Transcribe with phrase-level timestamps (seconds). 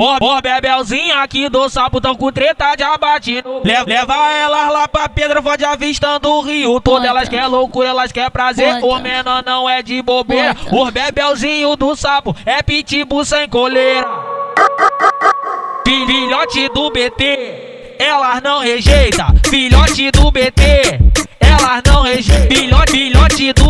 [0.00, 3.60] Ó, Bebelzinha aqui do sapo tão com treta de abatido.
[3.64, 6.80] Leva, leva elas lá pra Pedra Forte avistando o rio.
[6.80, 8.78] Todas elas quer loucura, elas quer prazer.
[8.80, 10.54] O menor não é de bobeira.
[10.70, 14.06] O Bebelzinho do sapo é pitbull sem coleira.
[15.84, 19.26] Filhote do BT, elas não rejeita.
[19.50, 21.00] Filhote do BT,
[21.40, 22.54] elas não rejeita.
[22.54, 23.67] Filhote, filhote do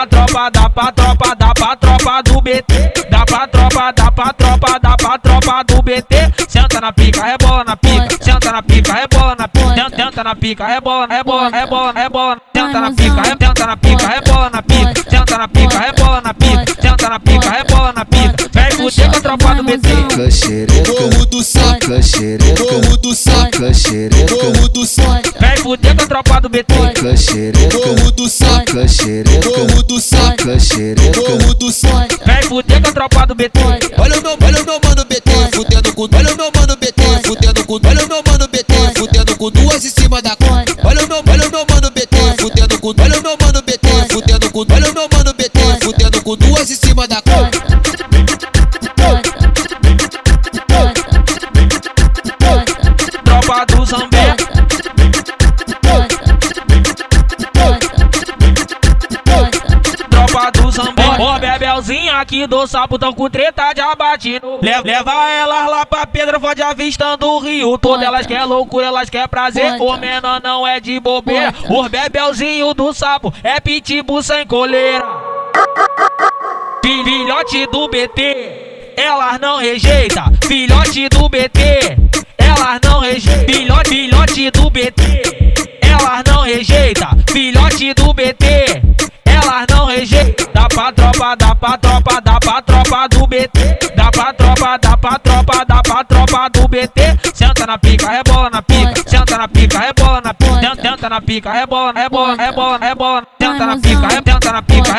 [0.00, 2.92] pra tropa, dá pra tropa, dá pra tropa do BT.
[3.10, 6.16] Dá pra tropa, dá pra tropa, dá pra tropa do BT.
[6.48, 8.08] Senta na pica, rebola na pica.
[8.20, 9.96] Senta na pica, rebola na pica.
[9.96, 12.38] Senta na pica, rebola, rebola, rebola, rebola.
[12.54, 15.10] Senta na pica, senta na pica, rebola na pica.
[15.10, 16.82] Senta na pica, rebola na pica.
[16.82, 18.48] Senta na pica, rebola na pica.
[18.52, 19.88] Vem fuder tropa do BT.
[20.88, 26.48] Morro do saco, morro do saco, morro do saco, Vem fuder com a tropa do
[26.48, 26.74] BT.
[26.74, 32.24] morro do saco, morro do saco, morro do saco.
[32.26, 33.60] Vem fuder com a tropa do BT.
[33.98, 37.02] Olha o meu, olha o meu mano BT, fudendo com, olha o meu mano BT,
[37.24, 40.76] fudendo com, olha o meu mano BT, fudendo com duas em cima da conta.
[40.82, 43.88] Olha o meu, olha o meu mano BT, fudendo com, olha o meu mano BT,
[44.10, 47.89] fudendo com, olha o meu mano BT, fudendo com duas em cima da conta.
[61.80, 64.58] Bebelzinha aqui do sapo tão com treta de abatido.
[64.60, 67.78] Leva, leva elas lá pra Pedra Forte avistando o rio.
[67.78, 69.80] Todas elas quer loucura, elas quer prazer.
[69.80, 71.54] O menor não é de bobeira.
[71.70, 75.04] O Bebelzinho do sapo é pitbull sem coleira.
[76.84, 80.24] Filhote do BT, elas não rejeita.
[80.46, 81.96] Filhote do BT,
[82.36, 83.52] elas não rejeita.
[83.52, 85.22] Filhote, filhote do BT,
[85.80, 87.08] elas não rejeita.
[87.30, 88.46] Filhote do BT,
[91.60, 93.78] pra tropa, dá pra tropa do BT.
[93.94, 97.00] Dá pra tropa, dá pra tropa, dá pra tropa do BT.
[97.34, 98.94] Senta na pica, rebola na pica.
[99.06, 100.60] Senta na pica, rebola na pica.
[100.82, 103.22] Senta- na pica, rebola, rebola, rebola, rebola.
[103.40, 104.92] Senta na pica, senta na pica,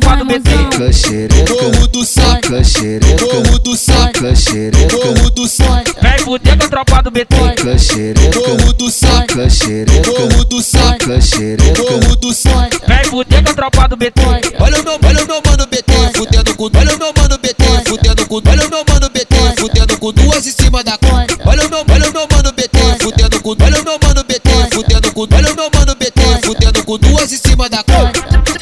[0.00, 0.50] com a tropa do BT.
[0.78, 6.68] caxereca, Morro do saco, caxereca, morro do saco, morro do saco, Vem fuder com a
[6.68, 7.36] tropa do BT.
[7.36, 12.86] morro do saco, morro do saco, morro do saco.
[12.86, 14.20] Vem fuder com a tropa do BT.
[14.58, 17.64] Olha o meu, olha o meu mano BT, fudendo com, olha o meu mano BT,
[17.88, 21.36] fudendo com, olha o meu mano BT, fudendo com duas em cima da conta.
[21.44, 24.50] Olha o meu, olha o meu mano BT, fudendo com, olha o meu mano BT,
[24.72, 28.55] fudendo com, olha o meu mano BT, fudendo com duas em cima da conta.